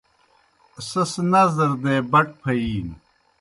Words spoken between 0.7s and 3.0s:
سیْس نظر دے بٹ پھیِینوْ۔